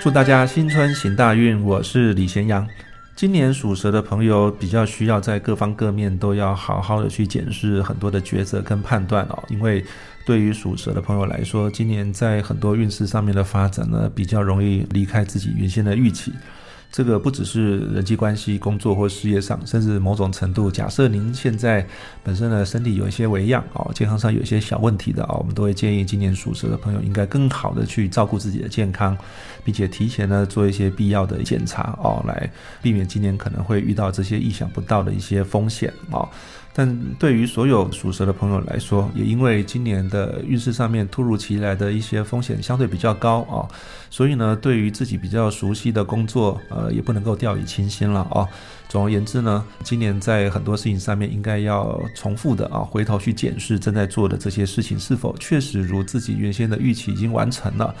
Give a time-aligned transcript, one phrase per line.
[0.00, 1.62] 祝大家新春行大运！
[1.64, 2.66] 我是李贤阳。
[3.14, 9.84] 今年属蛇的朋友比较需要在各方各面都要好好的去检视很多的抉择跟判断哦，因为
[10.24, 16.32] 对于属蛇的朋友来说，今年在很多运势上面的发展呢，比较容易离开自己原先的预期。
[16.90, 21.86] 这个不只是人际关系、工作或事业上，甚至某种程度，假设您现在
[22.22, 29.16] 本身的身体有一些微恙哦，健康上有一些小问题的哦，我们都会建议今年属蛇的朋友应该更好的去照顾自己的健康，
[29.62, 36.26] 并且提前呢做一些必要的检查哦，来避免今年可能会遇到这些意想不到的一些风险哦。
[36.78, 43.64] 但对于所有属蛇的朋友来说，也因为今年的运势上面突如其来的一些风险相对比较高啊，
[44.10, 48.46] 所以呢，对于自己比较熟悉的工作，呃，也不能够掉以轻心了啊。
[48.90, 57.94] 总而言之呢，今年在很多事情上面，应该要重复的啊，回头去检视正在做的这些事情是否确实如自己原先的预期已经完成了。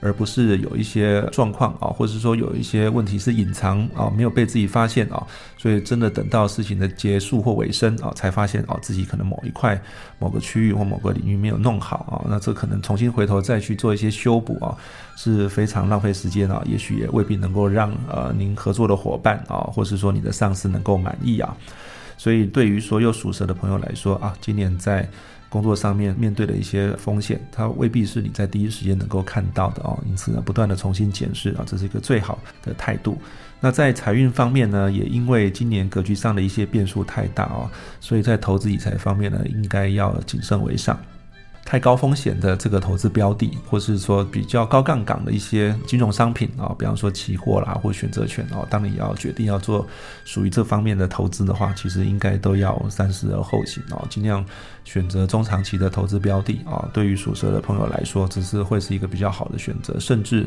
[0.00, 9.80] 而不是有一些状况啊，或者是说有一些问题是隐藏啊，没有被自己发现啊，所以真的等到事情的结束或尾声啊，才发现啊自己可能某一块、
[10.18, 14.76] 某个区域或某个领域没有弄好啊，那这可能重新回头再去做一些修补啊，
[15.16, 21.56] 是非常浪费时间啊，也许也未必能够让呃您合作的伙伴啊，或是说你的上司能够满意啊，
[22.18, 25.08] 所以对于所有属蛇的朋友来说啊，今年在。
[25.50, 33.16] 工作上面面对的一些风险，它未必是你在第一时间能够看到的哦，因此呢，不断的重新检视啊，这是一个最好的态度。
[33.58, 41.00] 那在财运方面呢，也因为今年格局上的一些变数太大哦，所以在投资理财方面呢，应该要谨慎为上。
[41.68, 49.86] 太高风险的这个投资标的，或是说比较高杠杆的一些金融商品啊，比方说期货啦或选择权哦，当你要决定要做
[50.24, 54.42] 属于这方面的投资的话，其实应该都要三思而后行哦，尽量
[54.82, 56.88] 选择中长期的投资标的啊。
[56.90, 60.46] 对于属蛇的朋友来说，只是会是一个比较好的选择，甚至。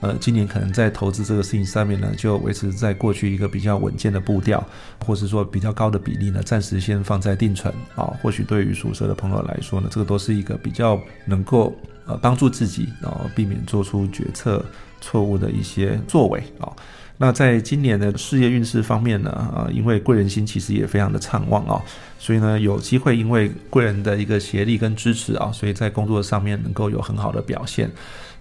[0.00, 4.60] 呃，今年可能在投资这个事情上面呢，就维持在过去一个比较稳健的步调，
[5.06, 8.12] 或是说比较高的比例呢，暂时先放在定存啊。
[8.20, 11.74] 或许对于属蛇的朋友来说呢，这个都是一个比较能够
[12.06, 14.64] 呃帮助自己，然后避免做出决策
[15.00, 16.72] 错误的一些作为啊。
[17.18, 21.80] 那在今年的事业运势方面呢，啊，因为贵人心其实也非常的畅旺啊，
[22.18, 27.90] 所以呢有机会因为贵人的一个协力跟支持啊，所以在工作上面能够有很好的表现。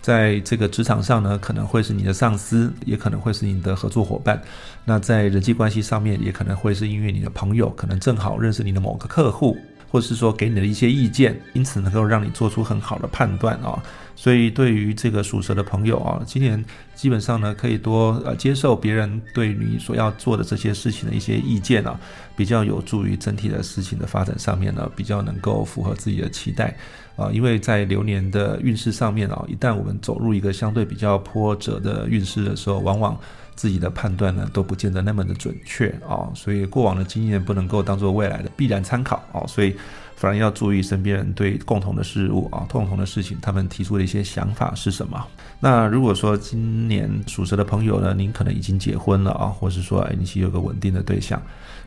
[0.02, 4.42] 在这个职场上呢，可能会是你的上司，也可能会是你的合作伙伴。
[4.84, 9.56] 那在人际关系上面，也可能会是因为你的朋友，可能正好认识你的某个客户，
[9.92, 13.84] 或者是说给你的一些意见，因此能够让你做出很好的判断啊。
[14.22, 22.00] 所以对于这个属蛇的朋友啊，今年基本上呢，可以多呃接受别人对你所要做的这些事情的一些意见啊，
[22.36, 26.78] 比较有助于整体的事情的发展上面呢，比较能够符合自己的期待。
[27.16, 33.20] 啊，因为在流年的运势上面啊，一旦我们走入一个相对比较波折的运势的时候，往往
[33.56, 39.76] 自己的判断呢都不见得那么的准确啊，所以过往的经验不能够当做未来的必然参考啊，所以
[40.22, 45.20] 反而要注意身边人对共同的事物啊、共同的事情，他们提出的一些想法是什么。
[45.60, 51.42] 那如果说今年属蛇的朋友呢，您可能已经结婚了啊，或是说哎，你是有个稳定的对象，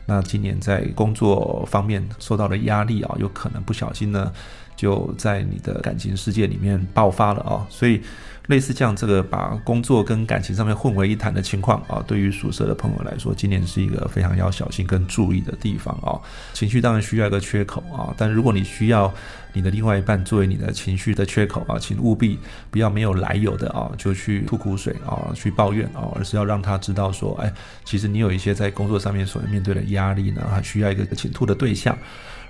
[0.05, 4.29] 那今年在工作方面受到的压力啊，有可能不小心呢。
[4.75, 8.01] 就在你的感情世界里面爆发了啊，所以
[8.47, 16.19] 类似这样这个把工作跟感情上面混为一谈的情况啊，对于属蛇的朋友来说，今年是一个非常要小心跟注意的地方啊。
[16.53, 19.11] 情绪当然需要一个缺口啊，但如果你需要
[19.53, 22.37] 你的另外一半作为你的情绪的缺口啊，请务必
[22.69, 27.51] 不要没有来由的啊就去吐苦水啊，去抱怨啊，而是要让他知道说，哎，
[27.83, 31.97] 其实你有一些在工作上面所面对的压力呢，还需要一个倾吐的对象。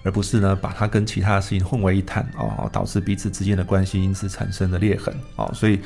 [0.06, 5.52] 而不是呢，把它跟其他的事情混为一谈哦，导致彼此之间的关系因此产生的裂痕哦。
[5.54, 5.80] 所以，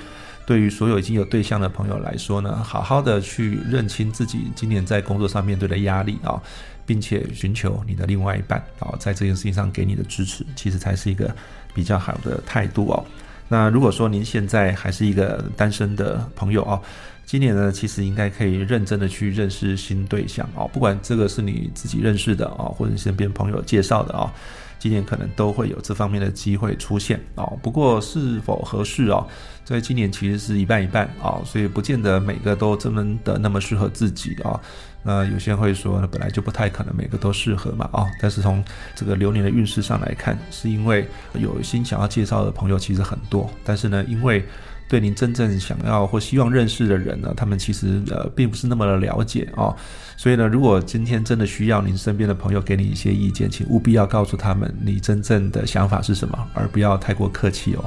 [0.46, 6.40] 对于所有已经有对象的朋友来说呢，好好的去认清自己今年在工作上面对的压力啊，
[6.86, 11.34] 并且寻求你的另外一半啊，在这件事情上给你的支持，其实才是一个
[11.74, 13.06] 比较好的态度哦。
[13.48, 16.82] 那如果说您现在还是一个单身的朋友哦。
[17.30, 24.34] 今年呢，其实应该可以认真的去认识新对象哦，不管这个是你自己认识的啊，或者身边朋友介绍的啊，
[24.80, 27.56] 今年可能都会有这方面的机会出现哦。
[27.62, 29.28] 不过是否合适哦，
[29.64, 34.60] 在今年其实是一半一半啊，所以不见得每个都这么的那么适合自己啊。
[35.04, 38.08] 那有些人会说，本来就不太可能每个都适合嘛啊。
[38.20, 38.66] 但是从
[38.96, 44.44] 这个流年的运势上来看，是因为有心想要介绍的朋友其实很多，但是呢，因为
[44.90, 49.74] 对您真正想要或希望认识的人呢，他们其实呃并不是那么的了解啊，
[50.18, 57.86] 所以呢，如果今天真的需要您身边的朋友给你一些意见，请务必要告诉他们你真正的想法是什么，而不要太过客气哦。